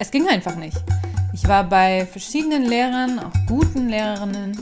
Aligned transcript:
Es 0.00 0.12
ging 0.12 0.28
einfach 0.28 0.54
nicht. 0.54 0.76
Ich 1.32 1.48
war 1.48 1.64
bei 1.64 2.06
verschiedenen 2.06 2.64
Lehrern, 2.64 3.18
auch 3.18 3.32
guten 3.46 3.88
Lehrerinnen, 3.88 4.52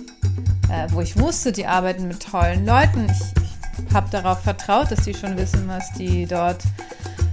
äh, 0.71 0.88
wo 0.90 1.03
ich 1.03 1.19
wusste, 1.19 1.53
die 1.53 1.66
arbeiten 1.66 2.09
mit 2.09 2.22
tollen 2.22 2.64
Leuten. 2.64 3.06
Ich, 3.11 3.87
ich 3.87 3.95
habe 3.95 4.09
darauf 4.11 4.41
vertraut, 4.41 4.91
dass 4.91 5.04
die 5.04 5.12
schon 5.12 5.37
wissen, 5.37 5.69
was 5.69 5.93
die 5.93 6.25
dort, 6.25 6.62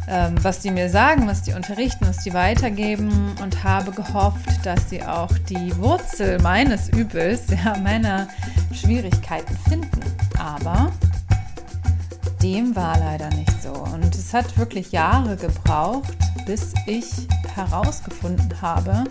ähm, 0.10 0.36
was 0.42 0.60
die 0.60 0.72
mir 0.72 0.90
sagen, 0.90 1.28
was 1.28 1.44
die 1.44 1.54
unterrichten, 1.54 2.06
was 2.06 2.24
die 2.26 2.34
weitergeben 2.34 3.36
und 3.42 3.64
habe 3.64 3.92
gehofft, 3.92 4.66
dass 4.66 4.90
sie 4.90 5.02
auch 5.02 5.32
die 5.50 5.76
Wurzel 5.78 6.42
meines 6.42 6.90
Übels, 6.90 7.44
ja, 7.64 7.78
meiner 7.78 8.28
Schwierigkeiten 8.74 9.58
finden. 9.70 10.02
Aber 10.38 10.92
dem 12.42 12.76
war 12.76 13.00
leider 13.00 13.30
nicht 13.30 13.62
so. 13.62 13.72
Und 13.72 14.14
es 14.14 14.34
hat 14.34 14.58
wirklich 14.58 14.92
Jahre 14.92 15.38
gebraucht, 15.38 16.18
bis 16.46 16.74
ich 16.86 17.06
herausgefunden 17.56 18.62
habe, 18.62 19.04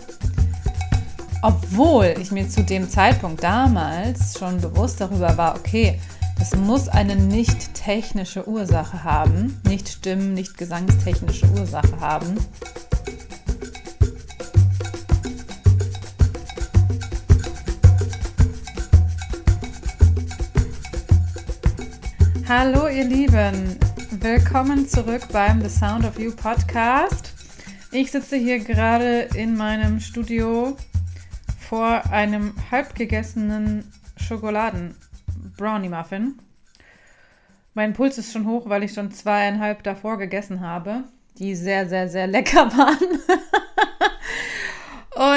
obwohl 1.41 2.13
ich 2.19 2.31
mir 2.31 2.47
zu 2.47 2.63
dem 2.63 2.89
Zeitpunkt 2.89 3.43
damals 3.43 4.37
schon 4.37 4.61
bewusst 4.61 5.01
darüber 5.01 5.35
war, 5.37 5.55
okay, 5.55 5.99
das 6.39 6.55
muss 6.55 6.89
eine 6.89 7.15
nicht 7.15 7.73
technische 7.73 8.47
Ursache 8.47 9.03
haben, 9.03 9.59
nicht 9.67 9.89
Stimmen, 9.89 10.33
nicht 10.33 10.57
gesangstechnische 10.57 11.47
Ursache 11.51 11.99
haben. 11.99 12.35
Hallo 22.47 22.87
ihr 22.87 23.05
Lieben, 23.05 23.77
willkommen 24.11 24.87
zurück 24.87 25.23
beim 25.31 25.61
The 25.61 25.69
Sound 25.69 26.05
of 26.05 26.19
You 26.19 26.31
Podcast. 26.31 27.32
Ich 27.95 28.09
sitze 28.09 28.37
hier 28.37 28.57
gerade 28.57 29.29
in 29.35 29.55
meinem 29.55 29.99
Studio 29.99 30.75
vor 31.69 32.01
einem 32.11 32.55
halb 32.71 32.95
gegessenen 32.95 33.83
Schokoladen-Brownie-Muffin. 34.17 36.39
Mein 37.75 37.93
Puls 37.93 38.17
ist 38.17 38.33
schon 38.33 38.47
hoch, 38.47 38.67
weil 38.67 38.81
ich 38.81 38.93
schon 38.93 39.11
zweieinhalb 39.11 39.83
davor 39.83 40.17
gegessen 40.17 40.61
habe, 40.61 41.03
die 41.37 41.53
sehr, 41.53 41.87
sehr, 41.87 42.09
sehr 42.09 42.25
lecker 42.25 42.71
waren. 42.75 43.19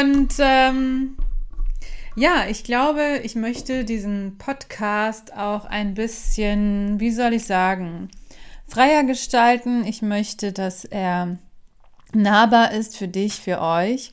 Und 0.00 0.33
ähm, 0.38 1.19
ja, 2.14 2.47
ich 2.48 2.64
glaube, 2.64 3.20
ich 3.22 3.34
möchte 3.34 3.84
diesen 3.84 4.38
Podcast 4.38 5.36
auch 5.36 5.66
ein 5.66 5.92
bisschen, 5.92 7.00
wie 7.00 7.11
soll 7.11 7.34
ich 7.34 7.44
sagen, 7.44 8.09
freier 8.66 9.05
gestalten. 9.05 9.84
Ich 9.84 10.00
möchte, 10.00 10.55
dass 10.55 10.86
er 10.86 11.36
nahbar 12.17 12.72
ist 12.72 12.97
für 12.97 13.09
dich, 13.09 13.34
für 13.41 13.61
euch. 13.61 14.12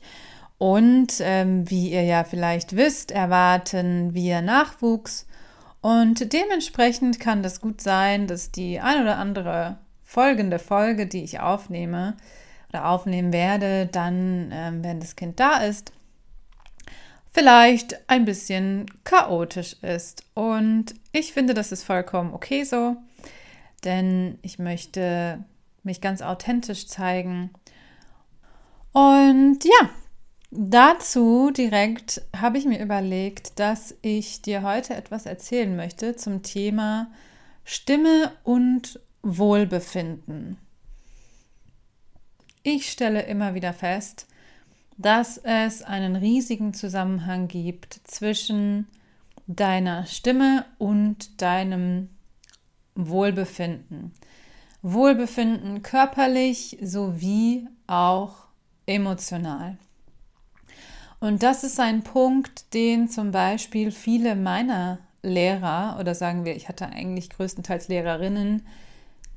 Und 0.58 1.14
ähm, 1.20 1.68
wie 1.68 1.90
ihr 1.90 2.04
ja 2.04 2.24
vielleicht 2.24 2.76
wisst, 2.76 3.10
erwarten 3.10 4.14
wir 4.14 4.40
Nachwuchs. 4.40 5.26
Und 5.80 6.32
dementsprechend 6.32 7.20
kann 7.20 7.42
das 7.42 7.60
gut 7.60 7.80
sein, 7.80 8.26
dass 8.26 8.50
die 8.50 8.80
ein 8.80 9.02
oder 9.02 9.18
andere 9.18 9.78
folgende 10.02 10.58
Folge, 10.58 11.06
die 11.06 11.24
ich 11.24 11.40
aufnehme 11.40 12.16
oder 12.70 12.88
aufnehmen 12.88 13.32
werde, 13.32 13.86
dann, 13.86 14.50
ähm, 14.52 14.84
wenn 14.84 15.00
das 15.00 15.16
Kind 15.16 15.40
da 15.40 15.58
ist, 15.58 15.92
vielleicht 17.32 18.08
ein 18.08 18.24
bisschen 18.24 18.86
chaotisch 19.02 19.74
ist. 19.82 20.24
Und 20.34 20.94
ich 21.12 21.32
finde, 21.32 21.52
das 21.52 21.72
ist 21.72 21.82
vollkommen 21.82 22.32
okay 22.32 22.62
so, 22.62 22.96
denn 23.84 24.38
ich 24.42 24.58
möchte 24.58 25.44
mich 25.82 26.00
ganz 26.00 26.22
authentisch 26.22 26.86
zeigen. 26.86 27.50
Und 28.94 29.64
ja, 29.64 29.90
Dazu 30.56 31.50
direkt 31.50 32.22
habe 32.34 32.58
ich 32.58 32.64
mir 32.64 32.80
überlegt, 32.80 33.58
dass 33.58 33.96
ich 34.02 34.40
dir 34.40 34.62
heute 34.62 34.94
etwas 34.94 35.26
erzählen 35.26 35.74
möchte 35.74 36.14
zum 36.14 36.44
Thema 36.44 37.10
Stimme 37.64 38.30
und 38.44 39.00
Wohlbefinden. 39.22 40.58
Ich 42.62 42.88
stelle 42.88 43.22
immer 43.22 43.54
wieder 43.54 43.72
fest, 43.72 44.28
dass 44.96 45.38
es 45.38 45.82
einen 45.82 46.14
riesigen 46.14 46.72
Zusammenhang 46.72 47.48
gibt 47.48 48.00
zwischen 48.04 48.86
deiner 49.48 50.06
Stimme 50.06 50.66
und 50.78 51.42
deinem 51.42 52.10
Wohlbefinden. 52.94 54.12
Wohlbefinden 54.82 55.82
körperlich 55.82 56.78
sowie 56.80 57.66
auch 57.88 58.43
emotional. 58.86 59.78
Und 61.20 61.42
das 61.42 61.64
ist 61.64 61.80
ein 61.80 62.02
Punkt, 62.02 62.74
den 62.74 63.08
zum 63.08 63.30
Beispiel 63.30 63.90
viele 63.90 64.36
meiner 64.36 64.98
Lehrer 65.22 65.96
oder 65.98 66.14
sagen 66.14 66.44
wir, 66.44 66.54
ich 66.54 66.68
hatte 66.68 66.86
eigentlich 66.86 67.30
größtenteils 67.30 67.88
Lehrerinnen, 67.88 68.66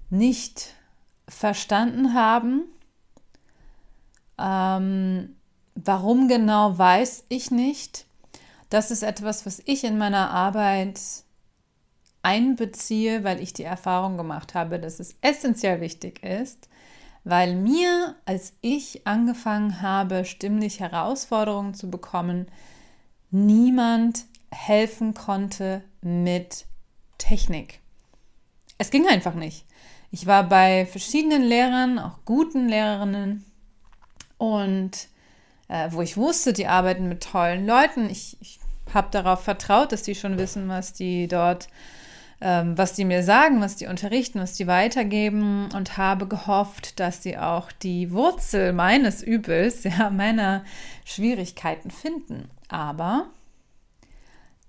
nicht 0.09 0.74
verstanden 1.30 2.13
haben. 2.13 2.63
Ähm, 4.38 5.35
warum 5.75 6.28
genau, 6.28 6.78
weiß 6.78 7.25
ich 7.29 7.52
nicht. 7.52 8.06
Das 8.69 8.91
ist 8.91 9.03
etwas, 9.03 9.46
was 9.46 9.62
ich 9.66 9.84
in 9.84 9.97
meiner 9.97 10.31
Arbeit 10.31 11.00
einbeziehe, 12.22 13.24
weil 13.24 13.41
ich 13.41 13.53
die 13.53 13.64
Erfahrung 13.64 14.18
gemacht 14.18 14.53
habe, 14.53 14.79
dass 14.79 15.00
es 15.00 15.16
essentiell 15.22 15.79
wichtig 15.79 16.22
ist, 16.24 16.68
weil 17.29 17.55
mir, 17.55 18.15
als 18.25 18.53
ich 18.61 19.05
angefangen 19.05 19.81
habe, 19.81 20.23
stimmlich 20.23 20.79
Herausforderungen 20.79 21.73
zu 21.73 21.89
bekommen, 21.89 22.47
niemand 23.31 24.25
helfen 24.49 25.13
konnte 25.13 25.83
mit 26.01 26.66
Technik. 27.17 27.81
Es 28.77 28.91
ging 28.91 29.07
einfach 29.07 29.33
nicht. 29.33 29.66
Ich 30.09 30.25
war 30.25 30.47
bei 30.47 30.85
verschiedenen 30.85 31.43
Lehrern, 31.43 31.99
auch 31.99 32.19
guten 32.23 32.69
Lehrerinnen, 32.69 33.43
und 34.37 34.91
äh, 35.67 35.91
wo 35.91 36.01
ich 36.01 36.16
wusste, 36.16 36.53
die 36.53 36.67
arbeiten 36.67 37.09
mit 37.09 37.23
tollen 37.23 37.66
Leuten. 37.66 38.09
Ich, 38.09 38.37
ich 38.39 38.59
habe 38.93 39.09
darauf 39.11 39.43
vertraut, 39.43 39.91
dass 39.91 40.03
die 40.03 40.16
schon 40.16 40.37
wissen, 40.37 40.69
was 40.69 40.93
die 40.93 41.27
dort 41.27 41.67
ähm, 41.67 41.73
was 42.39 42.93
die 42.93 43.05
mir 43.05 43.23
sagen, 43.23 43.61
was 43.61 43.77
die 43.77 43.87
unterrichten, 43.87 44.39
was 44.39 44.53
die 44.53 44.67
weitergeben 44.67 45.69
und 45.73 45.97
habe 45.97 46.27
gehofft, 46.27 46.99
dass 46.99 47.23
sie 47.23 47.37
auch 47.37 47.71
die 47.71 48.11
Wurzel 48.11 48.73
meines 48.73 49.23
Übels, 49.23 49.83
ja, 49.85 50.09
meiner 50.09 50.63
Schwierigkeiten 51.03 51.89
finden. 51.89 52.49
Aber 52.69 53.27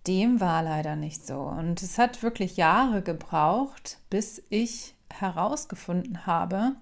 dem 0.06 0.40
war 0.40 0.62
leider 0.62 0.96
nicht 0.96 1.26
so. 1.26 1.40
Und 1.40 1.82
es 1.82 1.98
hat 1.98 2.22
wirklich 2.22 2.56
Jahre 2.56 3.02
gebraucht, 3.02 3.98
bis 4.08 4.42
ich 4.48 4.94
herausgefunden 5.10 6.26
habe, 6.26 6.72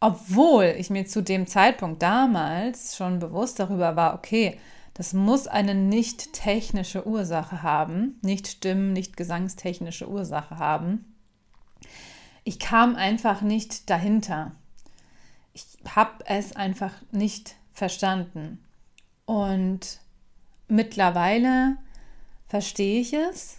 obwohl 0.00 0.74
ich 0.78 0.90
mir 0.90 1.06
zu 1.06 1.22
dem 1.22 1.46
Zeitpunkt 1.46 2.02
damals 2.02 2.96
schon 2.96 3.18
bewusst 3.18 3.60
darüber 3.60 3.94
war, 3.94 4.14
okay, 4.14 4.58
das 5.02 5.14
muss 5.14 5.48
eine 5.48 5.74
nicht 5.74 6.32
technische 6.32 7.08
Ursache 7.08 7.64
haben, 7.64 8.20
nicht 8.22 8.46
Stimmen, 8.46 8.92
nicht 8.92 9.16
gesangstechnische 9.16 10.08
Ursache 10.08 10.58
haben. 10.58 11.16
Ich 12.44 12.60
kam 12.60 12.94
einfach 12.94 13.40
nicht 13.40 13.90
dahinter. 13.90 14.52
Ich 15.54 15.66
habe 15.96 16.24
es 16.26 16.54
einfach 16.54 16.92
nicht 17.10 17.56
verstanden. 17.72 18.62
Und 19.24 19.98
mittlerweile 20.68 21.78
verstehe 22.46 23.00
ich 23.00 23.12
es 23.12 23.58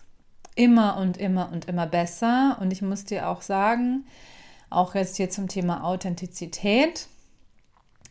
immer 0.55 0.95
und 0.95 1.17
immer 1.17 1.51
und 1.51 1.65
immer 1.65 1.87
besser. 1.87 2.57
Und 2.61 2.71
ich 2.71 2.81
muss 2.81 3.03
dir 3.03 3.27
auch 3.27 3.41
sagen, 3.41 4.05
auch 4.69 4.95
jetzt 4.95 5.17
hier 5.17 5.29
zum 5.29 5.49
Thema 5.49 5.84
Authentizität 5.84 7.09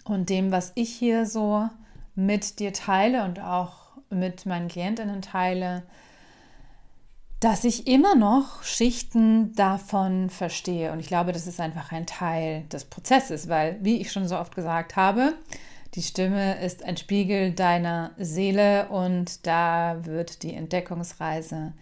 und 0.04 0.28
dem, 0.28 0.52
was 0.52 0.72
ich 0.74 0.90
hier 0.94 1.24
so 1.24 1.70
mit 2.14 2.58
dir 2.58 2.72
teile 2.72 3.24
und 3.24 3.40
auch 3.40 3.96
mit 4.10 4.46
meinen 4.46 4.68
Klientinnen 4.68 5.22
teile, 5.22 5.82
dass 7.40 7.64
ich 7.64 7.88
immer 7.88 8.14
noch 8.14 8.62
Schichten 8.62 9.52
davon 9.54 10.30
verstehe. 10.30 10.92
Und 10.92 11.00
ich 11.00 11.08
glaube, 11.08 11.32
das 11.32 11.48
ist 11.48 11.60
einfach 11.60 11.90
ein 11.90 12.06
Teil 12.06 12.62
des 12.72 12.84
Prozesses, 12.84 13.48
weil, 13.48 13.78
wie 13.82 14.00
ich 14.00 14.12
schon 14.12 14.28
so 14.28 14.38
oft 14.38 14.54
gesagt 14.54 14.94
habe, 14.94 15.34
die 15.94 16.02
Stimme 16.02 16.64
ist 16.64 16.84
ein 16.84 16.96
Spiegel 16.96 17.52
deiner 17.52 18.12
Seele 18.16 18.88
und 18.88 19.46
da 19.46 20.04
wird 20.04 20.42
die 20.42 20.54
Entdeckungsreise 20.54 21.72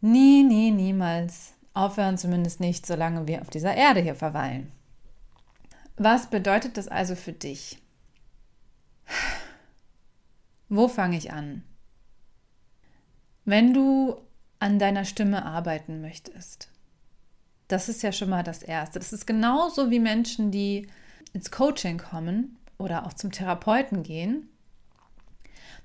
nie, 0.00 0.42
nie, 0.44 0.70
niemals 0.70 1.54
aufhören, 1.72 2.18
zumindest 2.18 2.60
nicht, 2.60 2.86
solange 2.86 3.26
wir 3.26 3.40
auf 3.40 3.50
dieser 3.50 3.74
Erde 3.74 4.00
hier 4.00 4.14
verweilen. 4.14 4.70
Was 5.96 6.28
bedeutet 6.28 6.76
das 6.76 6.88
also 6.88 7.14
für 7.14 7.32
dich? 7.32 7.78
Wo 10.68 10.88
fange 10.88 11.16
ich 11.16 11.32
an? 11.32 11.62
Wenn 13.44 13.72
du 13.72 14.16
an 14.58 14.78
deiner 14.78 15.04
Stimme 15.04 15.44
arbeiten 15.44 16.00
möchtest, 16.00 16.68
das 17.68 17.88
ist 17.88 18.02
ja 18.02 18.12
schon 18.12 18.30
mal 18.30 18.42
das 18.42 18.62
Erste. 18.62 18.98
Das 18.98 19.12
ist 19.12 19.26
genauso 19.26 19.90
wie 19.90 20.00
Menschen, 20.00 20.50
die 20.50 20.88
ins 21.32 21.50
Coaching 21.50 21.98
kommen 21.98 22.56
oder 22.78 23.06
auch 23.06 23.12
zum 23.12 23.30
Therapeuten 23.30 24.02
gehen, 24.02 24.48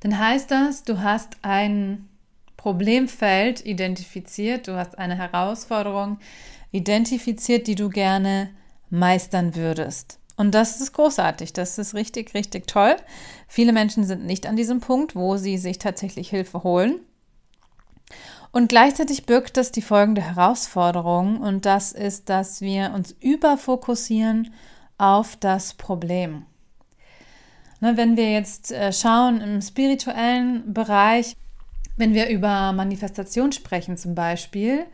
dann 0.01 0.18
heißt 0.18 0.50
das, 0.50 0.84
du 0.84 1.01
hast 1.01 1.38
ein 1.44 2.10
Problemfeld 2.57 3.66
identifiziert, 3.66 4.68
du 4.68 4.75
hast 4.75 4.98
eine 4.98 5.16
Herausforderung 5.16 6.19
identifiziert, 6.72 7.68
die 7.68 7.75
du 7.75 7.89
gerne 7.89 8.50
meistern 8.89 9.56
würdest. 9.56 10.20
Und 10.41 10.55
das 10.55 10.81
ist 10.81 10.93
großartig, 10.93 11.53
das 11.53 11.77
ist 11.77 11.93
richtig, 11.93 12.33
richtig 12.33 12.65
toll. 12.65 12.95
Viele 13.47 13.73
Menschen 13.73 14.05
sind 14.05 14.25
nicht 14.25 14.47
an 14.47 14.55
diesem 14.55 14.79
Punkt, 14.79 15.15
wo 15.15 15.38
sie 15.38 15.59
sich 15.59 15.77
tatsächlich 15.77 16.31
Hilfe 16.31 16.63
holen. 16.63 16.99
Und 18.51 18.67
gleichzeitig 18.67 19.27
birgt 19.27 19.55
das 19.55 19.71
die 19.71 19.83
folgende 19.83 20.23
Herausforderung 20.23 21.41
und 21.41 21.67
das 21.67 21.91
ist, 21.91 22.27
dass 22.29 22.59
wir 22.59 22.91
uns 22.95 23.15
überfokussieren 23.19 24.51
auf 24.97 25.35
das 25.35 25.75
Problem. 25.75 26.47
Ne, 27.79 27.95
wenn 27.95 28.17
wir 28.17 28.31
jetzt 28.31 28.71
äh, 28.71 28.91
schauen 28.91 29.41
im 29.41 29.61
spirituellen 29.61 30.73
Bereich, 30.73 31.38
wenn 31.97 32.15
wir 32.15 32.29
über 32.29 32.73
Manifestation 32.73 33.51
sprechen 33.51 33.95
zum 33.95 34.15
Beispiel, 34.15 34.88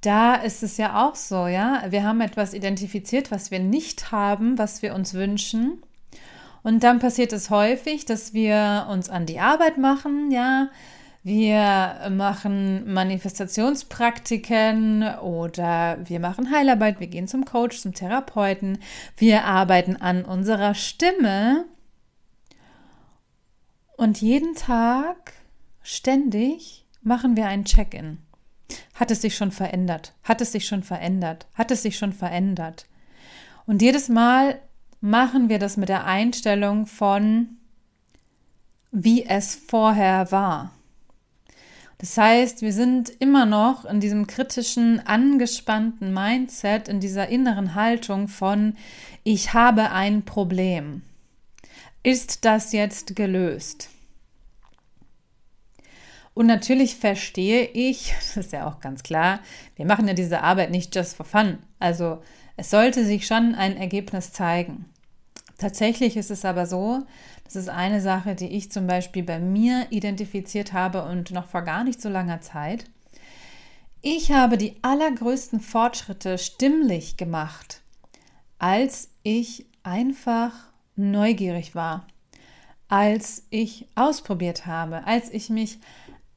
da 0.00 0.34
ist 0.34 0.62
es 0.62 0.76
ja 0.76 1.06
auch 1.06 1.14
so, 1.14 1.46
ja. 1.46 1.84
Wir 1.90 2.04
haben 2.04 2.20
etwas 2.20 2.54
identifiziert, 2.54 3.30
was 3.30 3.50
wir 3.50 3.58
nicht 3.58 4.12
haben, 4.12 4.58
was 4.58 4.82
wir 4.82 4.94
uns 4.94 5.14
wünschen. 5.14 5.82
Und 6.62 6.82
dann 6.82 6.98
passiert 6.98 7.32
es 7.32 7.50
häufig, 7.50 8.04
dass 8.04 8.34
wir 8.34 8.86
uns 8.90 9.08
an 9.08 9.26
die 9.26 9.40
Arbeit 9.40 9.78
machen, 9.78 10.30
ja. 10.30 10.68
Wir 11.22 12.08
machen 12.10 12.92
Manifestationspraktiken 12.92 15.18
oder 15.18 15.98
wir 16.04 16.20
machen 16.20 16.52
Heilarbeit, 16.52 17.00
wir 17.00 17.08
gehen 17.08 17.26
zum 17.26 17.44
Coach, 17.44 17.80
zum 17.80 17.94
Therapeuten, 17.94 18.78
wir 19.16 19.44
arbeiten 19.44 19.96
an 19.96 20.24
unserer 20.24 20.74
Stimme. 20.74 21.64
Und 23.96 24.20
jeden 24.20 24.54
Tag, 24.54 25.32
ständig, 25.82 26.84
machen 27.02 27.36
wir 27.36 27.46
ein 27.46 27.64
Check-in. 27.64 28.18
Hat 28.94 29.10
es 29.10 29.22
sich 29.22 29.36
schon 29.36 29.52
verändert? 29.52 30.14
Hat 30.22 30.40
es 30.40 30.52
sich 30.52 30.66
schon 30.66 30.82
verändert? 30.82 31.46
Hat 31.54 31.70
es 31.70 31.82
sich 31.82 31.98
schon 31.98 32.12
verändert? 32.12 32.86
Und 33.66 33.82
jedes 33.82 34.08
Mal 34.08 34.60
machen 35.00 35.48
wir 35.48 35.58
das 35.58 35.76
mit 35.76 35.88
der 35.88 36.04
Einstellung 36.04 36.86
von, 36.86 37.58
wie 38.90 39.26
es 39.26 39.54
vorher 39.54 40.32
war. 40.32 40.72
Das 41.98 42.16
heißt, 42.18 42.60
wir 42.60 42.72
sind 42.72 43.10
immer 43.20 43.46
noch 43.46 43.86
in 43.86 44.00
diesem 44.00 44.26
kritischen, 44.26 45.00
angespannten 45.06 46.12
Mindset, 46.12 46.88
in 46.88 47.00
dieser 47.00 47.28
inneren 47.28 47.74
Haltung 47.74 48.28
von, 48.28 48.76
ich 49.24 49.54
habe 49.54 49.90
ein 49.90 50.22
Problem. 50.22 51.02
Ist 52.02 52.44
das 52.44 52.72
jetzt 52.72 53.16
gelöst? 53.16 53.88
Und 56.36 56.44
natürlich 56.44 56.96
verstehe 56.96 57.64
ich, 57.64 58.12
das 58.18 58.36
ist 58.36 58.52
ja 58.52 58.68
auch 58.68 58.80
ganz 58.80 59.02
klar, 59.02 59.40
wir 59.74 59.86
machen 59.86 60.06
ja 60.06 60.12
diese 60.12 60.42
Arbeit 60.42 60.70
nicht 60.70 60.94
just 60.94 61.16
for 61.16 61.24
fun. 61.24 61.58
Also 61.78 62.22
es 62.58 62.68
sollte 62.68 63.06
sich 63.06 63.26
schon 63.26 63.54
ein 63.54 63.78
Ergebnis 63.78 64.34
zeigen. 64.34 64.84
Tatsächlich 65.56 66.18
ist 66.18 66.30
es 66.30 66.44
aber 66.44 66.66
so, 66.66 67.06
das 67.44 67.56
ist 67.56 67.70
eine 67.70 68.02
Sache, 68.02 68.34
die 68.34 68.48
ich 68.48 68.70
zum 68.70 68.86
Beispiel 68.86 69.22
bei 69.22 69.38
mir 69.38 69.86
identifiziert 69.88 70.74
habe 70.74 71.06
und 71.06 71.30
noch 71.30 71.46
vor 71.46 71.62
gar 71.62 71.84
nicht 71.84 72.02
so 72.02 72.10
langer 72.10 72.42
Zeit. 72.42 72.84
Ich 74.02 74.30
habe 74.30 74.58
die 74.58 74.76
allergrößten 74.82 75.60
Fortschritte 75.60 76.36
stimmlich 76.36 77.16
gemacht, 77.16 77.80
als 78.58 79.08
ich 79.22 79.64
einfach 79.82 80.52
neugierig 80.96 81.74
war, 81.74 82.06
als 82.88 83.46
ich 83.48 83.88
ausprobiert 83.94 84.66
habe, 84.66 85.06
als 85.06 85.30
ich 85.30 85.48
mich 85.48 85.78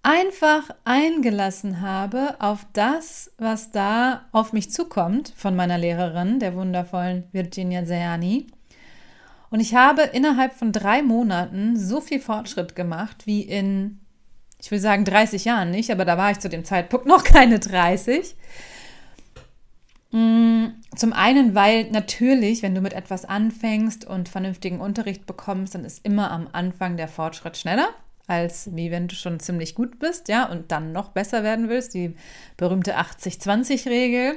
einfach 0.03 0.69
eingelassen 0.85 1.81
habe 1.81 2.35
auf 2.39 2.65
das, 2.73 3.31
was 3.37 3.71
da 3.71 4.25
auf 4.31 4.53
mich 4.53 4.71
zukommt 4.71 5.33
von 5.35 5.55
meiner 5.55 5.77
Lehrerin, 5.77 6.39
der 6.39 6.55
wundervollen 6.55 7.25
Virginia 7.31 7.85
Zayani. 7.85 8.47
Und 9.49 9.59
ich 9.59 9.75
habe 9.75 10.03
innerhalb 10.03 10.53
von 10.53 10.71
drei 10.71 11.01
Monaten 11.01 11.75
so 11.75 12.01
viel 12.01 12.19
Fortschritt 12.19 12.75
gemacht 12.75 13.25
wie 13.25 13.41
in, 13.41 13.99
ich 14.61 14.71
will 14.71 14.79
sagen 14.79 15.05
30 15.05 15.45
Jahren 15.45 15.71
nicht, 15.71 15.91
aber 15.91 16.05
da 16.05 16.17
war 16.17 16.31
ich 16.31 16.39
zu 16.39 16.49
dem 16.49 16.63
Zeitpunkt 16.63 17.05
noch 17.05 17.23
keine 17.23 17.59
30. 17.59 18.35
Mm, 20.11 20.65
zum 20.95 21.13
einen, 21.13 21.55
weil 21.55 21.89
natürlich, 21.91 22.63
wenn 22.63 22.75
du 22.75 22.81
mit 22.81 22.93
etwas 22.93 23.25
anfängst 23.25 24.05
und 24.05 24.29
vernünftigen 24.29 24.79
Unterricht 24.79 25.25
bekommst, 25.25 25.75
dann 25.75 25.83
ist 25.83 26.05
immer 26.05 26.31
am 26.31 26.47
Anfang 26.51 26.95
der 26.95 27.07
Fortschritt 27.07 27.57
schneller 27.57 27.89
als 28.29 28.75
wie 28.75 28.91
wenn 28.91 29.07
du 29.07 29.15
schon 29.15 29.39
ziemlich 29.39 29.73
gut 29.73 29.97
bist, 29.99 30.29
ja, 30.29 30.45
und 30.49 30.71
dann 30.71 30.91
noch 30.91 31.09
besser 31.09 31.43
werden 31.43 31.67
willst, 31.67 31.95
die 31.95 32.15
berühmte 32.57 32.97
80-20-Regel. 32.97 34.35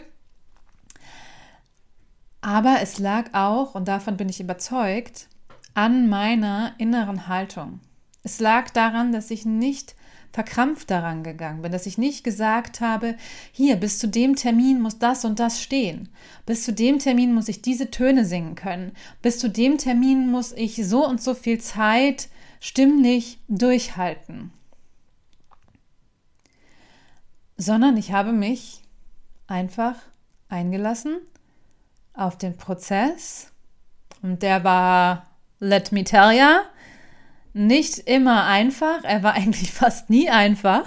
Aber 2.41 2.79
es 2.81 2.99
lag 2.99 3.35
auch, 3.35 3.75
und 3.75 3.89
davon 3.89 4.17
bin 4.17 4.29
ich 4.31 4.41
überzeugt, 4.41 5.29
an 5.75 6.09
meiner 6.09 6.75
inneren 6.79 7.29
Haltung. 7.29 7.81
Es 8.23 8.41
lag 8.41 8.71
daran, 8.71 9.13
dass 9.13 9.31
ich 9.31 9.45
nicht 9.45 9.95
verkrampft 10.33 10.91
daran 10.91 11.23
gegangen 11.23 11.61
bin, 11.61 11.73
dass 11.73 11.85
ich 11.85 11.99
nicht 11.99 12.25
gesagt 12.25 12.81
habe, 12.81 13.17
hier, 13.53 13.77
bis 13.77 13.99
zu 13.99 14.09
dem 14.09 14.37
Termin 14.37 14.81
muss 14.81 14.99
das 14.99 15.27
und 15.27 15.39
das 15.39 15.61
stehen, 15.61 16.09
bis 16.47 16.65
zu 16.65 16.73
dem 16.73 16.99
Termin 16.99 17.35
muss 17.35 17.49
ich 17.49 17.61
diese 17.61 17.91
Töne 17.91 18.25
singen 18.25 18.55
können, 18.55 18.93
bis 19.21 19.39
zu 19.39 19.49
dem 19.49 19.77
Termin 19.77 20.31
muss 20.31 20.53
ich 20.53 20.77
so 20.87 21.07
und 21.07 21.21
so 21.21 21.35
viel 21.35 21.61
Zeit 21.61 22.29
stimmlich 22.63 23.41
durchhalten, 23.49 24.53
sondern 27.57 27.97
ich 27.97 28.13
habe 28.13 28.31
mich 28.31 28.83
einfach 29.49 29.97
eingelassen 30.49 31.19
auf 32.15 32.39
den 32.39 32.57
Prozess 32.57 33.51
und 34.23 34.45
der 34.45 34.63
war, 34.63 35.27
let 35.59 35.91
me 35.91 36.05
tell 36.05 36.31
ya, 36.31 36.63
nicht 37.53 37.99
immer 37.99 38.47
einfach. 38.47 39.03
Er 39.03 39.25
war 39.25 39.33
eigentlich 39.35 39.73
fast 39.73 40.09
nie 40.09 40.31
einfach, 40.31 40.85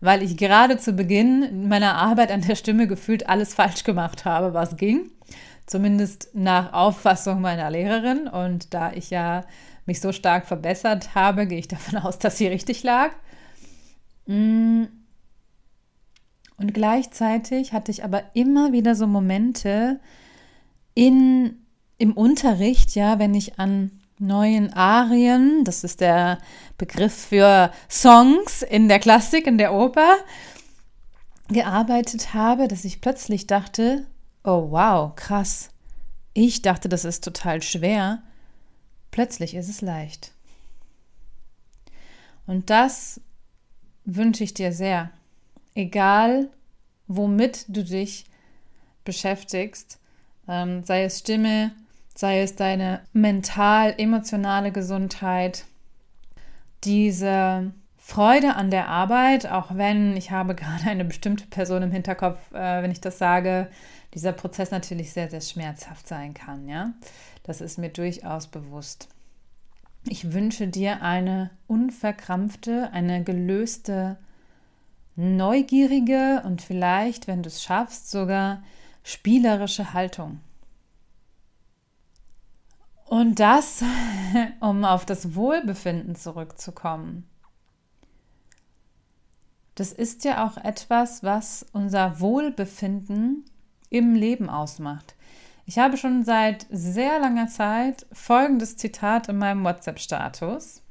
weil 0.00 0.20
ich 0.20 0.36
gerade 0.36 0.78
zu 0.78 0.94
Beginn 0.94 1.68
meiner 1.68 1.94
Arbeit 1.94 2.32
an 2.32 2.40
der 2.40 2.56
Stimme 2.56 2.88
gefühlt 2.88 3.28
alles 3.28 3.54
falsch 3.54 3.84
gemacht 3.84 4.24
habe, 4.24 4.52
was 4.52 4.76
ging. 4.76 5.12
Zumindest 5.64 6.30
nach 6.34 6.72
Auffassung 6.72 7.40
meiner 7.40 7.70
Lehrerin. 7.70 8.26
Und 8.26 8.74
da 8.74 8.92
ich 8.92 9.10
ja 9.10 9.44
mich 9.86 10.00
so 10.00 10.12
stark 10.12 10.46
verbessert 10.46 11.14
habe, 11.14 11.46
gehe 11.46 11.58
ich 11.58 11.68
davon 11.68 11.98
aus, 11.98 12.18
dass 12.18 12.38
sie 12.38 12.46
richtig 12.46 12.82
lag. 12.82 13.10
Mm. 14.26 14.84
Und 16.56 16.72
gleichzeitig 16.72 17.72
hatte 17.72 17.90
ich 17.90 18.04
aber 18.04 18.22
immer 18.34 18.72
wieder 18.72 18.94
so 18.94 19.06
Momente 19.06 19.98
in, 20.94 21.58
im 21.98 22.12
Unterricht, 22.12 22.94
ja, 22.94 23.18
wenn 23.18 23.34
ich 23.34 23.58
an 23.58 23.90
neuen 24.18 24.72
Arien, 24.72 25.64
das 25.64 25.82
ist 25.82 26.00
der 26.00 26.38
Begriff 26.78 27.12
für 27.12 27.72
Songs 27.90 28.62
in 28.62 28.88
der 28.88 29.00
Klassik, 29.00 29.46
in 29.46 29.58
der 29.58 29.74
Oper, 29.74 30.16
gearbeitet 31.48 32.32
habe, 32.34 32.68
dass 32.68 32.84
ich 32.84 33.00
plötzlich 33.00 33.46
dachte, 33.46 34.06
oh 34.44 34.70
wow, 34.70 35.14
krass. 35.14 35.70
Ich 36.32 36.62
dachte, 36.62 36.88
das 36.88 37.04
ist 37.04 37.22
total 37.24 37.62
schwer. 37.62 38.22
Plötzlich 39.14 39.54
ist 39.54 39.68
es 39.68 39.80
leicht. 39.80 40.32
Und 42.48 42.68
das 42.68 43.20
wünsche 44.04 44.42
ich 44.42 44.54
dir 44.54 44.72
sehr. 44.72 45.12
Egal, 45.76 46.48
womit 47.06 47.64
du 47.68 47.84
dich 47.84 48.24
beschäftigst, 49.04 50.00
ähm, 50.48 50.82
sei 50.82 51.04
es 51.04 51.20
Stimme, 51.20 51.70
sei 52.16 52.40
es 52.40 52.56
deine 52.56 53.02
mental-emotionale 53.12 54.72
Gesundheit, 54.72 55.64
diese 56.82 57.70
Freude 57.96 58.56
an 58.56 58.72
der 58.72 58.88
Arbeit, 58.88 59.46
auch 59.46 59.76
wenn 59.76 60.16
ich 60.16 60.32
habe 60.32 60.54
gerade 60.56 60.90
eine 60.90 61.04
bestimmte 61.04 61.46
Person 61.46 61.84
im 61.84 61.92
Hinterkopf, 61.92 62.50
äh, 62.52 62.82
wenn 62.82 62.90
ich 62.90 63.00
das 63.00 63.18
sage, 63.18 63.68
dieser 64.12 64.32
Prozess 64.32 64.72
natürlich 64.72 65.12
sehr, 65.12 65.30
sehr 65.30 65.40
schmerzhaft 65.40 66.08
sein 66.08 66.34
kann, 66.34 66.66
ja. 66.66 66.94
Das 67.44 67.60
ist 67.60 67.78
mir 67.78 67.90
durchaus 67.90 68.48
bewusst. 68.48 69.08
Ich 70.06 70.32
wünsche 70.32 70.66
dir 70.66 71.02
eine 71.02 71.50
unverkrampfte, 71.66 72.90
eine 72.92 73.22
gelöste, 73.22 74.18
neugierige 75.16 76.42
und 76.44 76.60
vielleicht, 76.62 77.26
wenn 77.26 77.42
du 77.42 77.48
es 77.48 77.62
schaffst, 77.62 78.10
sogar 78.10 78.62
spielerische 79.02 79.92
Haltung. 79.92 80.40
Und 83.04 83.38
das, 83.38 83.82
um 84.60 84.84
auf 84.84 85.04
das 85.04 85.34
Wohlbefinden 85.34 86.16
zurückzukommen. 86.16 87.28
Das 89.74 89.92
ist 89.92 90.24
ja 90.24 90.46
auch 90.46 90.56
etwas, 90.56 91.22
was 91.22 91.66
unser 91.72 92.20
Wohlbefinden 92.20 93.44
im 93.90 94.14
Leben 94.14 94.48
ausmacht. 94.48 95.13
Ich 95.66 95.78
habe 95.78 95.96
schon 95.96 96.24
seit 96.24 96.66
sehr 96.70 97.18
langer 97.18 97.48
Zeit 97.48 98.06
folgendes 98.12 98.76
Zitat 98.76 99.28
in 99.28 99.38
meinem 99.38 99.64
WhatsApp-Status. 99.64 100.82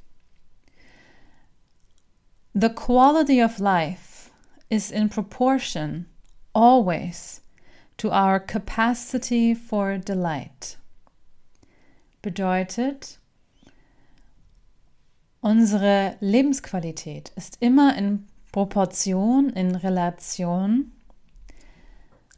The 2.54 2.70
quality 2.70 3.42
of 3.42 3.58
life 3.58 4.30
is 4.68 4.90
in 4.90 5.08
proportion, 5.08 6.06
always, 6.52 7.42
to 7.98 8.10
our 8.10 8.40
capacity 8.40 9.54
for 9.54 9.98
delight. 9.98 10.78
Bedeutet, 12.22 13.20
unsere 15.40 16.16
Lebensqualität 16.20 17.32
ist 17.36 17.58
immer 17.60 17.96
in 17.96 18.26
Proportion, 18.50 19.50
in 19.50 19.74
Relation 19.74 20.92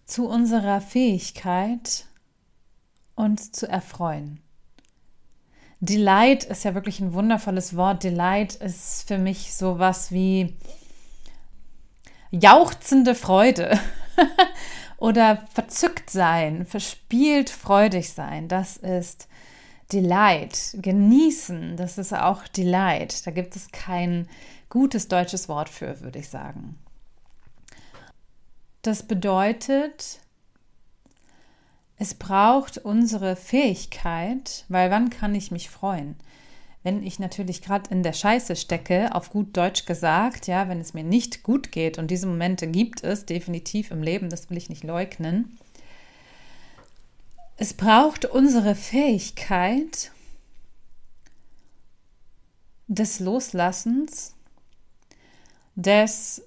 zu 0.06 0.28
unserer 0.28 0.80
Fähigkeit, 0.80 2.06
uns 3.16 3.50
zu 3.50 3.68
erfreuen. 3.68 4.40
Delight 5.80 6.44
ist 6.44 6.64
ja 6.64 6.74
wirklich 6.74 7.00
ein 7.00 7.12
wundervolles 7.12 7.76
Wort. 7.76 8.04
Delight 8.04 8.54
ist 8.54 9.06
für 9.08 9.18
mich 9.18 9.54
sowas 9.54 10.10
wie 10.12 10.56
jauchzende 12.30 13.14
Freude 13.14 13.78
oder 14.98 15.46
verzückt 15.52 16.10
sein, 16.10 16.64
verspielt 16.66 17.50
freudig 17.50 18.12
sein. 18.12 18.48
Das 18.48 18.76
ist 18.76 19.28
Delight. 19.92 20.76
Genießen, 20.80 21.76
das 21.76 21.98
ist 21.98 22.12
auch 22.12 22.48
Delight. 22.48 23.26
Da 23.26 23.30
gibt 23.30 23.54
es 23.56 23.70
kein 23.70 24.28
gutes 24.68 25.08
deutsches 25.08 25.48
Wort 25.48 25.68
für, 25.68 26.00
würde 26.00 26.18
ich 26.18 26.28
sagen. 26.28 26.78
Das 28.82 29.02
bedeutet, 29.02 30.20
es 31.98 32.14
braucht 32.14 32.78
unsere 32.78 33.36
Fähigkeit, 33.36 34.64
weil 34.68 34.90
wann 34.90 35.10
kann 35.10 35.34
ich 35.34 35.50
mich 35.50 35.70
freuen? 35.70 36.16
Wenn 36.82 37.02
ich 37.02 37.18
natürlich 37.18 37.62
gerade 37.62 37.90
in 37.90 38.02
der 38.02 38.12
Scheiße 38.12 38.54
stecke, 38.54 39.14
auf 39.14 39.30
gut 39.30 39.56
Deutsch 39.56 39.86
gesagt, 39.86 40.46
ja, 40.46 40.68
wenn 40.68 40.80
es 40.80 40.94
mir 40.94 41.02
nicht 41.02 41.42
gut 41.42 41.72
geht 41.72 41.98
und 41.98 42.10
diese 42.10 42.26
Momente 42.26 42.66
gibt 42.66 43.02
es 43.02 43.26
definitiv 43.26 43.90
im 43.90 44.02
Leben, 44.02 44.28
das 44.28 44.50
will 44.50 44.56
ich 44.56 44.68
nicht 44.68 44.84
leugnen. 44.84 45.58
Es 47.56 47.72
braucht 47.72 48.26
unsere 48.26 48.74
Fähigkeit 48.74 50.12
des 52.86 53.18
Loslassens, 53.18 54.34
des 55.74 56.42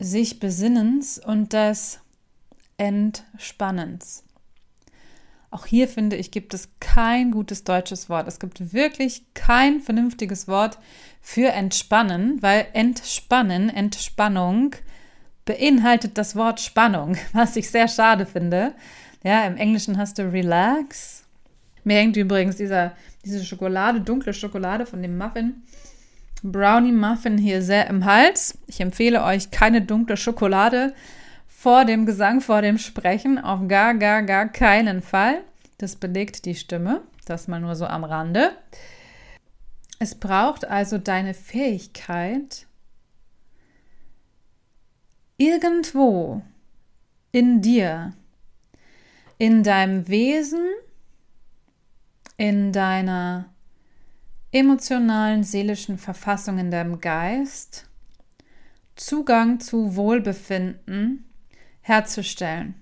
sich 0.00 0.40
Besinnens 0.40 1.18
und 1.18 1.52
des 1.52 2.00
Entspannens. 2.76 4.24
Auch 5.50 5.66
hier 5.66 5.88
finde 5.88 6.16
ich, 6.16 6.30
gibt 6.30 6.52
es 6.52 6.68
kein 6.78 7.30
gutes 7.30 7.64
deutsches 7.64 8.10
Wort. 8.10 8.28
Es 8.28 8.38
gibt 8.38 8.72
wirklich 8.72 9.22
kein 9.34 9.80
vernünftiges 9.80 10.46
Wort 10.46 10.78
für 11.22 11.48
entspannen, 11.48 12.42
weil 12.42 12.66
entspannen, 12.74 13.70
Entspannung 13.70 14.74
beinhaltet 15.46 16.18
das 16.18 16.36
Wort 16.36 16.60
Spannung, 16.60 17.16
was 17.32 17.56
ich 17.56 17.70
sehr 17.70 17.88
schade 17.88 18.26
finde. 18.26 18.74
Ja, 19.24 19.46
im 19.46 19.56
Englischen 19.56 19.96
hast 19.96 20.18
du 20.18 20.30
relax. 20.30 21.24
Mir 21.82 21.96
hängt 21.96 22.16
übrigens 22.16 22.56
dieser, 22.56 22.92
diese 23.24 23.42
Schokolade, 23.44 24.02
dunkle 24.02 24.34
Schokolade 24.34 24.84
von 24.84 25.00
dem 25.00 25.16
Muffin, 25.16 25.62
Brownie 26.42 26.92
Muffin 26.92 27.38
hier 27.38 27.62
sehr 27.62 27.88
im 27.88 28.04
Hals. 28.04 28.58
Ich 28.66 28.80
empfehle 28.80 29.24
euch 29.24 29.50
keine 29.50 29.82
dunkle 29.82 30.16
Schokolade 30.16 30.92
vor 31.58 31.84
dem 31.84 32.06
Gesang, 32.06 32.40
vor 32.40 32.62
dem 32.62 32.78
Sprechen 32.78 33.36
auf 33.36 33.66
gar, 33.66 33.92
gar, 33.94 34.22
gar 34.22 34.48
keinen 34.48 35.02
Fall. 35.02 35.42
Das 35.78 35.96
belegt 35.96 36.44
die 36.44 36.54
Stimme. 36.54 37.02
Das 37.26 37.48
mal 37.48 37.58
nur 37.58 37.74
so 37.74 37.84
am 37.84 38.04
Rande. 38.04 38.52
Es 39.98 40.14
braucht 40.14 40.64
also 40.64 40.98
deine 40.98 41.34
Fähigkeit, 41.34 42.68
irgendwo 45.36 46.42
in 47.32 47.60
dir, 47.60 48.12
in 49.38 49.64
deinem 49.64 50.06
Wesen, 50.06 50.64
in 52.36 52.70
deiner 52.70 53.46
emotionalen, 54.52 55.42
seelischen 55.42 55.98
Verfassung, 55.98 56.58
in 56.58 56.70
deinem 56.70 57.00
Geist, 57.00 57.88
Zugang 58.94 59.58
zu 59.58 59.96
Wohlbefinden 59.96 61.24
herzustellen. 61.88 62.74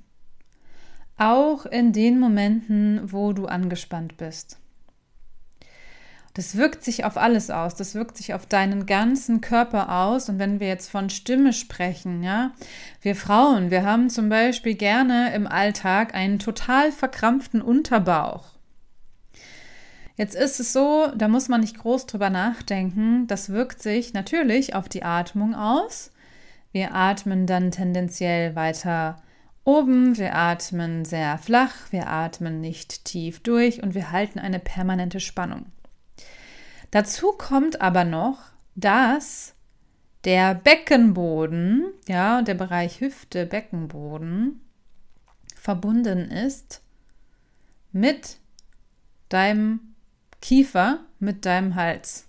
Auch 1.16 1.64
in 1.64 1.92
den 1.92 2.18
Momenten, 2.20 3.00
wo 3.10 3.32
du 3.32 3.46
angespannt 3.46 4.16
bist. 4.16 4.58
Das 6.34 6.58
wirkt 6.58 6.84
sich 6.84 7.06
auf 7.06 7.16
alles 7.16 7.50
aus. 7.50 7.76
Das 7.76 7.94
wirkt 7.94 8.18
sich 8.18 8.34
auf 8.34 8.44
deinen 8.44 8.84
ganzen 8.84 9.40
Körper 9.40 9.90
aus. 9.90 10.28
Und 10.28 10.38
wenn 10.38 10.60
wir 10.60 10.68
jetzt 10.68 10.90
von 10.90 11.08
Stimme 11.08 11.54
sprechen, 11.54 12.22
ja, 12.22 12.52
wir 13.00 13.16
Frauen, 13.16 13.70
wir 13.70 13.84
haben 13.84 14.10
zum 14.10 14.28
Beispiel 14.28 14.74
gerne 14.74 15.34
im 15.34 15.46
Alltag 15.46 16.14
einen 16.14 16.38
total 16.38 16.92
verkrampften 16.92 17.62
Unterbauch. 17.62 18.56
Jetzt 20.16 20.34
ist 20.34 20.60
es 20.60 20.74
so, 20.74 21.06
da 21.16 21.28
muss 21.28 21.48
man 21.48 21.62
nicht 21.62 21.78
groß 21.78 22.04
drüber 22.04 22.28
nachdenken. 22.28 23.26
Das 23.28 23.48
wirkt 23.48 23.82
sich 23.82 24.12
natürlich 24.12 24.74
auf 24.74 24.90
die 24.90 25.04
Atmung 25.04 25.54
aus. 25.54 26.10
Wir 26.76 26.94
atmen 26.94 27.46
dann 27.46 27.70
tendenziell 27.70 28.54
weiter 28.54 29.22
oben, 29.64 30.18
wir 30.18 30.34
atmen 30.34 31.06
sehr 31.06 31.38
flach, 31.38 31.72
wir 31.90 32.06
atmen 32.06 32.60
nicht 32.60 33.06
tief 33.06 33.40
durch 33.40 33.82
und 33.82 33.94
wir 33.94 34.12
halten 34.12 34.38
eine 34.38 34.58
permanente 34.58 35.18
Spannung. 35.18 35.72
Dazu 36.90 37.32
kommt 37.32 37.80
aber 37.80 38.04
noch, 38.04 38.40
dass 38.74 39.54
der 40.24 40.54
Beckenboden, 40.54 41.94
ja, 42.08 42.42
der 42.42 42.52
Bereich 42.52 43.00
Hüfte, 43.00 43.46
Beckenboden 43.46 44.60
verbunden 45.54 46.30
ist 46.30 46.82
mit 47.90 48.36
deinem 49.30 49.94
Kiefer, 50.42 51.06
mit 51.20 51.46
deinem 51.46 51.74
Hals. 51.74 52.25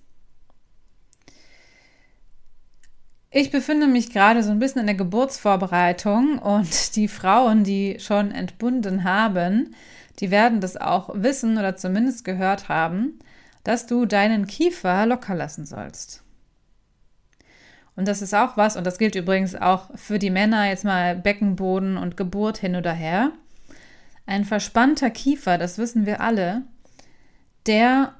Ich 3.29 3.51
befinde 3.51 3.88
mich 3.88 4.12
gerade 4.12 4.41
so 4.41 4.51
ein 4.51 4.60
bisschen 4.60 4.81
in 4.81 4.88
der 4.88 4.96
Geburtsvorbereitung 4.96 6.39
und 6.39 6.96
die 6.96 7.10
Frauen, 7.10 7.63
die 7.63 7.98
schon 8.00 8.31
entbunden 8.31 9.03
haben, 9.03 9.75
die 10.19 10.31
werden 10.31 10.62
das 10.62 10.77
auch 10.77 11.10
wissen 11.13 11.57
oder 11.57 11.75
zumindest 11.75 12.24
gehört 12.24 12.69
haben, 12.69 13.19
dass 13.63 13.86
du 13.86 14.05
deinen 14.05 14.48
Kiefer 14.48 15.05
locker 15.05 15.36
lassen 15.36 15.65
sollst. 15.65 16.24
Und 17.98 18.07
das 18.07 18.22
ist 18.22 18.34
auch 18.34 18.55
was, 18.55 18.77
und 18.77 18.86
das 18.86 18.98
gilt 18.98 19.15
übrigens 19.15 19.55
auch 19.55 19.89
für 19.96 20.19
die 20.19 20.29
Männer, 20.29 20.69
jetzt 20.69 20.86
mal 20.86 21.15
Beckenboden 21.15 21.98
und 21.98 22.15
Geburt 22.15 22.60
hin 22.60 22.75
oder 22.75 22.93
her. 22.93 23.31
Ein 24.25 24.46
verspannter 24.46 25.10
Kiefer, 25.10 25.57
das 25.57 25.77
wissen 25.77 26.05
wir 26.05 26.22
alle, 26.22 26.62
der 27.65 28.13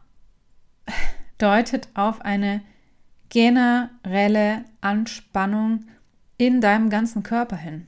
deutet 1.38 1.90
auf 1.94 2.22
eine 2.22 2.62
generelle 3.30 4.66
Anspannung 4.82 5.86
in 6.38 6.62
deinem 6.62 6.90
ganzen 6.90 7.24
Körper 7.24 7.58
hin. 7.58 7.88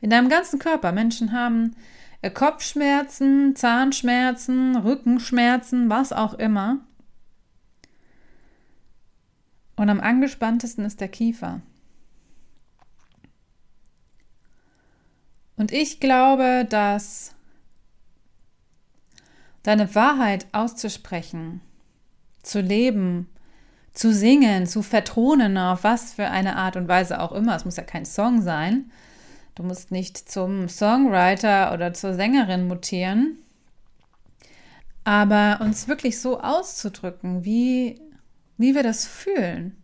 In 0.00 0.10
deinem 0.10 0.28
ganzen 0.28 0.58
Körper. 0.58 0.92
Menschen 0.92 1.32
haben 1.32 1.74
äh, 2.22 2.30
Kopfschmerzen, 2.30 3.56
Zahnschmerzen, 3.56 4.76
Rückenschmerzen, 4.76 5.90
was 5.90 6.12
auch 6.12 6.34
immer. 6.34 6.80
Und 9.76 9.90
am 9.90 10.00
angespanntesten 10.00 10.84
ist 10.84 11.00
der 11.00 11.08
Kiefer. 11.08 11.60
Und 15.56 15.72
ich 15.72 16.00
glaube, 16.00 16.66
dass 16.68 17.34
deine 19.62 19.94
Wahrheit 19.94 20.46
auszusprechen, 20.52 21.60
zu 22.42 22.60
leben, 22.60 23.28
zu 23.94 24.12
singen, 24.12 24.66
zu 24.66 24.82
vertonen, 24.82 25.56
auf 25.56 25.84
was 25.84 26.12
für 26.12 26.28
eine 26.28 26.56
Art 26.56 26.76
und 26.76 26.88
Weise 26.88 27.20
auch 27.20 27.32
immer. 27.32 27.54
Es 27.54 27.64
muss 27.64 27.76
ja 27.76 27.84
kein 27.84 28.04
Song 28.04 28.42
sein. 28.42 28.90
Du 29.54 29.62
musst 29.62 29.92
nicht 29.92 30.18
zum 30.18 30.68
Songwriter 30.68 31.72
oder 31.72 31.94
zur 31.94 32.14
Sängerin 32.14 32.66
mutieren. 32.66 33.38
Aber 35.04 35.60
uns 35.60 35.86
wirklich 35.86 36.20
so 36.20 36.40
auszudrücken, 36.40 37.44
wie, 37.44 38.00
wie 38.56 38.74
wir 38.74 38.82
das 38.82 39.06
fühlen, 39.06 39.76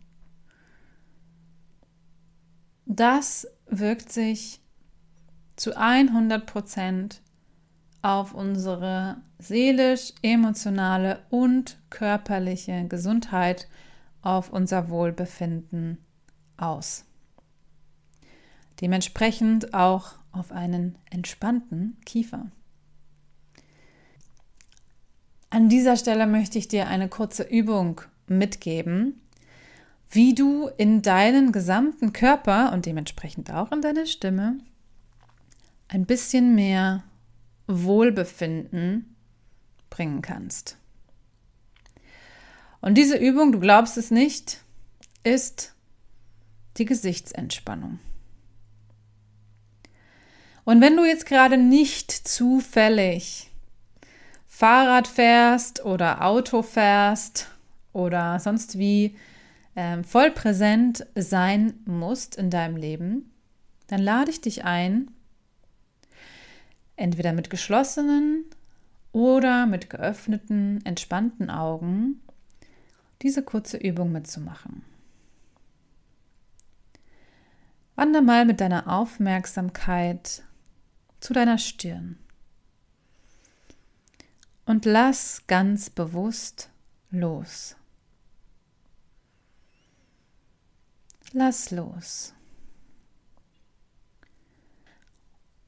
das 2.85 3.47
wirkt 3.67 4.11
sich 4.11 4.59
zu 5.55 5.77
100 5.77 6.45
Prozent 6.45 7.21
auf 8.01 8.33
unsere 8.33 9.17
seelisch, 9.39 10.11
emotionale 10.21 11.19
und 11.29 11.77
körperliche 11.89 12.85
Gesundheit 12.87 13.67
auf 14.21 14.51
unser 14.51 14.89
Wohlbefinden 14.89 15.97
aus. 16.57 17.05
Dementsprechend 18.81 19.73
auch 19.73 20.13
auf 20.31 20.51
einen 20.51 20.97
entspannten 21.09 21.97
Kiefer. 22.05 22.47
An 25.49 25.67
dieser 25.67 25.97
Stelle 25.97 26.27
möchte 26.27 26.57
ich 26.57 26.67
dir 26.67 26.87
eine 26.87 27.09
kurze 27.09 27.43
Übung 27.43 28.01
mitgeben, 28.27 29.21
wie 30.09 30.33
du 30.33 30.69
in 30.77 31.01
deinen 31.01 31.51
gesamten 31.51 32.13
Körper 32.13 32.71
und 32.73 32.85
dementsprechend 32.85 33.51
auch 33.51 33.71
in 33.71 33.81
deine 33.81 34.07
Stimme 34.07 34.57
ein 35.87 36.05
bisschen 36.05 36.55
mehr 36.55 37.03
Wohlbefinden 37.67 39.15
bringen 39.89 40.21
kannst. 40.21 40.77
Und 42.81 42.95
diese 42.95 43.17
Übung, 43.17 43.51
du 43.51 43.59
glaubst 43.59 43.97
es 43.97 44.11
nicht, 44.11 44.59
ist 45.23 45.73
die 46.77 46.85
Gesichtsentspannung. 46.85 47.99
Und 50.63 50.81
wenn 50.81 50.95
du 50.95 51.05
jetzt 51.05 51.25
gerade 51.25 51.57
nicht 51.57 52.11
zufällig 52.11 53.51
Fahrrad 54.47 55.07
fährst 55.07 55.85
oder 55.85 56.23
Auto 56.23 56.61
fährst 56.61 57.49
oder 57.93 58.39
sonst 58.39 58.77
wie 58.77 59.17
äh, 59.75 60.03
voll 60.03 60.31
präsent 60.31 61.05
sein 61.15 61.73
musst 61.85 62.35
in 62.35 62.49
deinem 62.49 62.77
Leben, 62.77 63.31
dann 63.87 64.01
lade 64.01 64.31
ich 64.31 64.41
dich 64.41 64.63
ein, 64.63 65.11
entweder 66.95 67.33
mit 67.33 67.49
geschlossenen 67.49 68.45
oder 69.11 69.65
mit 69.65 69.89
geöffneten, 69.89 70.79
entspannten 70.85 71.49
Augen 71.49 72.20
diese 73.21 73.43
kurze 73.43 73.77
Übung 73.77 74.11
mitzumachen. 74.11 74.83
Wander 77.95 78.21
mal 78.21 78.45
mit 78.45 78.61
deiner 78.61 78.87
Aufmerksamkeit 78.87 80.43
zu 81.19 81.33
deiner 81.33 81.57
Stirn 81.57 82.17
und 84.65 84.85
lass 84.85 85.43
ganz 85.47 85.89
bewusst 85.89 86.69
los. 87.11 87.75
Lass 91.33 91.71
los. 91.71 92.33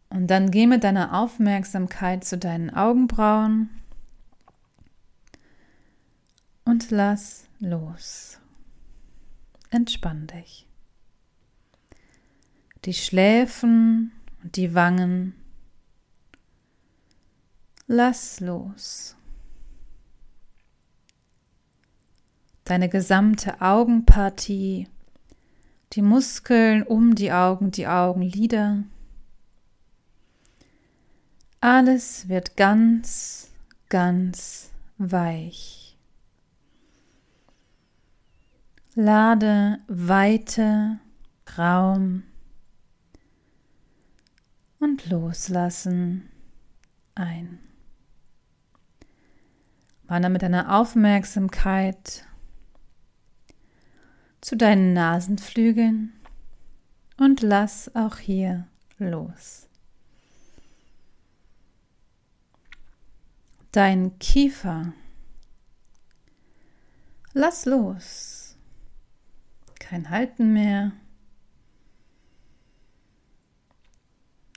Und 0.10 0.27
dann 0.27 0.51
geh 0.51 0.67
mit 0.67 0.83
deiner 0.83 1.19
Aufmerksamkeit 1.19 2.24
zu 2.24 2.38
deinen 2.38 2.69
Augenbrauen 2.69 3.69
und 6.73 6.89
lass 6.89 7.43
los. 7.59 8.39
Entspann 9.69 10.25
dich. 10.25 10.65
Die 12.85 12.95
Schläfen 12.95 14.11
und 14.41 14.55
die 14.55 14.73
Wangen. 14.73 15.35
Lass 17.85 18.39
los. 18.39 19.15
Deine 22.63 22.89
gesamte 22.89 23.61
Augenpartie, 23.61 24.87
die 25.91 26.01
Muskeln 26.01 26.81
um 26.81 27.13
die 27.13 27.31
Augen, 27.31 27.69
die 27.69 27.85
Augenlider. 27.85 28.83
Alles 31.61 32.29
wird 32.29 32.57
ganz, 32.57 33.51
ganz 33.89 34.71
weich. 34.97 35.82
Lade 38.95 39.79
Weite, 39.88 41.00
Raum 41.57 42.21
und 44.79 45.09
Loslassen 45.09 46.29
ein. 47.15 47.57
Wandere 50.03 50.31
mit 50.31 50.43
deiner 50.43 50.77
Aufmerksamkeit 50.77 52.27
zu 54.41 54.56
deinen 54.56 54.93
Nasenflügeln 54.93 56.13
und 57.17 57.41
lass 57.41 57.95
auch 57.95 58.17
hier 58.17 58.67
los. 58.99 59.67
Dein 63.71 64.19
Kiefer. 64.19 64.93
Lass 67.34 67.65
los. 67.65 68.42
Kein 69.93 70.10
Halten 70.10 70.53
mehr. 70.53 70.91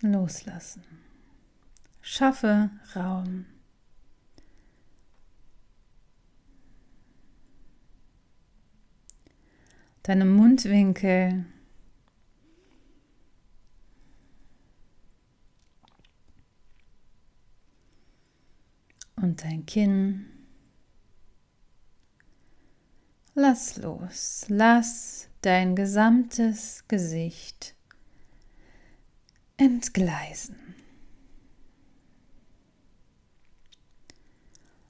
Loslassen. 0.00 0.82
Schaffe 2.00 2.70
Raum. 2.94 3.44
Deine 10.04 10.24
Mundwinkel 10.24 11.44
und 19.16 19.44
dein 19.44 19.66
Kinn. 19.66 20.35
Lass 23.38 23.76
los, 23.76 24.46
lass 24.48 25.28
dein 25.42 25.76
gesamtes 25.76 26.84
Gesicht 26.88 27.74
entgleisen. 29.58 30.56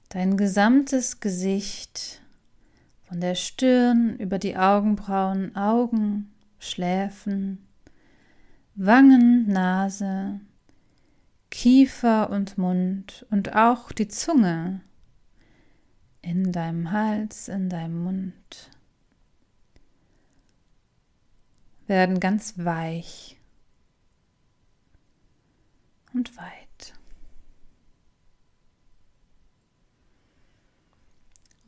Dein 0.07 0.37
gesamtes 0.37 1.19
Gesicht 1.19 2.21
von 3.03 3.19
der 3.19 3.35
Stirn 3.35 4.15
über 4.15 4.39
die 4.39 4.55
Augenbrauen, 4.55 5.53
Augen, 5.57 6.31
Schläfen, 6.57 7.67
Wangen, 8.75 9.51
Nase, 9.51 10.39
Kiefer 11.51 12.29
und 12.29 12.57
Mund 12.57 13.25
und 13.29 13.57
auch 13.57 13.91
die 13.91 14.07
Zunge 14.07 14.79
in 16.21 16.51
deinem 16.51 16.91
Hals, 16.91 17.47
in 17.47 17.69
deinem 17.69 18.03
Mund 18.03 18.69
werden 21.87 22.19
ganz 22.19 22.53
weich 22.57 23.37
und 26.13 26.35
weit. 26.37 26.93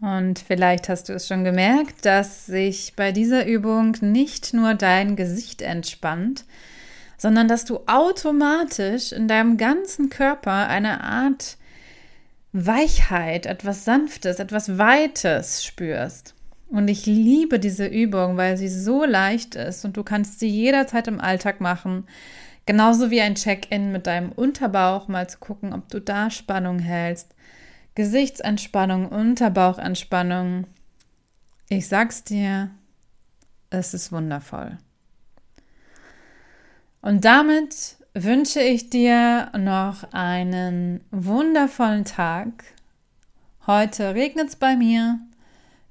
Und 0.02 0.40
vielleicht 0.40 0.88
hast 0.88 1.10
du 1.10 1.14
es 1.14 1.28
schon 1.28 1.44
gemerkt, 1.44 2.06
dass 2.06 2.46
sich 2.46 2.96
bei 2.96 3.12
dieser 3.12 3.46
Übung 3.46 3.98
nicht 4.00 4.54
nur 4.54 4.74
dein 4.74 5.18
Gesicht 5.18 5.62
entspannt, 5.62 6.46
sondern 7.18 7.50
dass 7.50 7.66
du 7.66 7.82
automatisch 7.86 9.12
in 9.12 9.28
deinem 9.28 9.58
ganzen 9.58 10.10
Körper 10.10 10.68
eine 10.68 11.04
Art 11.04 11.58
Weichheit, 12.52 13.46
etwas 13.46 13.86
Sanftes, 13.86 14.40
etwas 14.40 14.78
Weites 14.78 15.64
spürst. 15.64 16.34
Und 16.70 16.88
ich 16.88 17.06
liebe 17.06 17.60
diese 17.60 17.88
Übung, 17.88 18.38
weil 18.38 18.58
sie 18.58 18.70
so 18.70 19.04
leicht 19.04 19.56
ist 19.56 19.86
und 19.86 19.98
du 19.98 20.04
kannst 20.04 20.40
sie 20.40 20.48
jederzeit 20.48 21.08
im 21.08 21.20
Alltag 21.20 21.62
machen. 21.62 22.06
Genauso 22.66 23.10
wie 23.10 23.22
ein 23.22 23.36
Check-in 23.36 23.92
mit 23.92 24.06
deinem 24.06 24.32
Unterbauch, 24.32 25.08
mal 25.08 25.28
zu 25.28 25.40
gucken, 25.40 25.74
ob 25.74 25.90
du 25.90 26.00
da 26.00 26.30
Spannung 26.30 26.78
hältst. 26.78 27.34
Gesichtsentspannung, 27.96 29.08
Unterbauchentspannung. 29.08 30.68
Ich 31.70 31.88
sag's 31.88 32.24
dir, 32.24 32.70
es 33.72 33.94
ist 33.94 34.12
wundervoll. 34.12 34.78
Und 37.02 37.26
damit 37.26 37.98
wünsche 38.14 38.62
ich 38.62 38.90
dir 38.90 39.52
noch 39.58 40.12
einen 40.12 41.02
wundervollen 41.12 42.06
Tag. 42.06 42.64
Heute 43.68 44.16
regnet 44.16 44.50
es 44.50 44.56
bei 44.56 44.76
mir. 44.76 45.20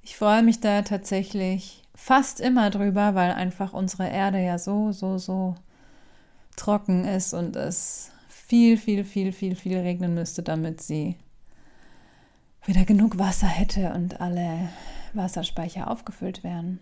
Ich 0.02 0.16
freue 0.16 0.42
mich 0.42 0.60
da 0.60 0.82
tatsächlich 0.82 1.82
fast 1.94 2.40
immer 2.40 2.70
drüber, 2.70 3.14
weil 3.14 3.32
einfach 3.32 3.72
unsere 3.72 4.08
Erde 4.08 4.42
ja 4.42 4.58
so, 4.58 4.92
so, 4.92 5.18
so 5.18 5.54
trocken 6.56 7.04
ist 7.04 7.34
und 7.34 7.56
es 7.56 8.10
viel, 8.28 8.76
viel, 8.78 9.04
viel, 9.04 9.32
viel, 9.32 9.54
viel 9.54 9.78
regnen 9.78 10.14
müsste, 10.14 10.42
damit 10.42 10.80
sie 10.80 11.16
wieder 12.64 12.84
genug 12.84 13.18
Wasser 13.18 13.46
hätte 13.46 13.92
und 13.92 14.20
alle 14.20 14.70
Wasserspeicher 15.12 15.90
aufgefüllt 15.90 16.42
wären. 16.44 16.80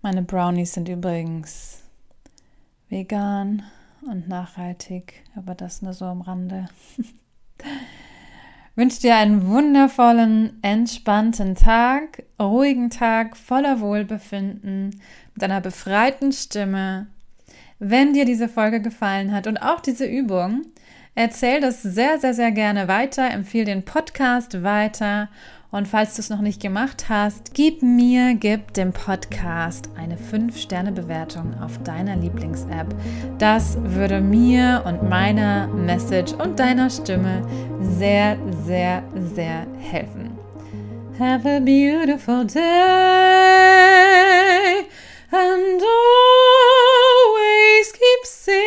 Meine 0.00 0.22
Brownies 0.22 0.74
sind 0.74 0.88
übrigens 0.88 1.82
vegan 2.88 3.62
und 4.06 4.28
nachhaltig, 4.28 5.22
aber 5.36 5.54
das 5.54 5.82
nur 5.82 5.92
so 5.92 6.04
am 6.04 6.20
Rande. 6.20 6.68
wünsche 8.74 9.00
dir 9.00 9.16
einen 9.16 9.46
wundervollen, 9.46 10.58
entspannten 10.62 11.54
Tag, 11.54 12.22
ruhigen 12.40 12.90
Tag 12.90 13.36
voller 13.36 13.80
Wohlbefinden, 13.80 15.00
mit 15.34 15.44
einer 15.44 15.60
befreiten 15.60 16.32
Stimme. 16.32 17.06
Wenn 17.78 18.12
dir 18.12 18.24
diese 18.24 18.48
Folge 18.48 18.80
gefallen 18.80 19.32
hat 19.32 19.46
und 19.46 19.58
auch 19.58 19.80
diese 19.80 20.06
Übung, 20.06 20.62
Erzähl 21.14 21.60
das 21.60 21.82
sehr, 21.82 22.18
sehr, 22.18 22.32
sehr 22.32 22.52
gerne 22.52 22.88
weiter. 22.88 23.30
Empfehle 23.30 23.66
den 23.66 23.84
Podcast 23.84 24.62
weiter. 24.62 25.28
Und 25.72 25.88
falls 25.88 26.14
du 26.14 26.20
es 26.20 26.28
noch 26.28 26.42
nicht 26.42 26.60
gemacht 26.60 27.06
hast, 27.08 27.54
gib 27.54 27.82
mir, 27.82 28.34
gib 28.34 28.74
dem 28.74 28.92
Podcast 28.92 29.88
eine 29.96 30.18
5-Sterne-Bewertung 30.18 31.58
auf 31.62 31.82
deiner 31.82 32.14
Lieblings-App. 32.14 32.94
Das 33.38 33.78
würde 33.82 34.20
mir 34.20 34.82
und 34.84 35.08
meiner 35.08 35.68
Message 35.68 36.34
und 36.34 36.58
deiner 36.58 36.90
Stimme 36.90 37.40
sehr, 37.80 38.36
sehr, 38.66 39.02
sehr 39.34 39.66
helfen. 39.78 40.32
Have 41.18 41.48
a 41.48 41.58
beautiful 41.58 42.44
day 42.44 42.60
and 45.30 45.82
always 47.32 47.92
keep 47.94 48.26
singing, 48.26 48.62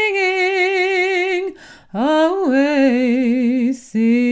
always 1.94 3.92
sing. 3.92 4.26